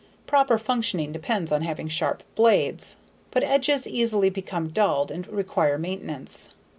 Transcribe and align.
Proper 0.25 0.57
functioning 0.57 1.11
depends 1.11 1.51
on 1.51 1.61
having 1.61 1.87
sharp 1.87 2.23
blades. 2.33 2.97
But 3.29 3.43
edges 3.43 3.85
easily 3.85 4.31
become 4.31 4.67
dulled 4.69 5.11
and 5.11 5.27
require 5.27 5.77
maintenance. 5.77 6.49